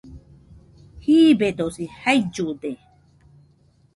[1.03, 2.71] Jiibedosi jaillude